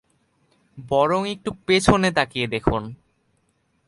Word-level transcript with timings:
বরং 0.89 1.21
একটু 1.29 1.49
পেছনে 1.67 2.09
তাকিয়ে 2.11 2.47
দেখুন। 2.47 2.83